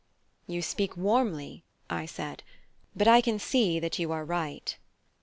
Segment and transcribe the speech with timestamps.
[0.47, 2.41] "You speak warmly," I said,
[2.95, 4.75] "but I can see that you are right."